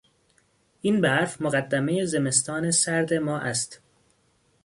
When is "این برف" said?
0.81-1.41